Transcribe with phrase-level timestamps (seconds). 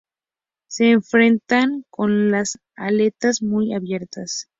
[0.67, 4.49] Se enfrentan con las aletas muy abiertas.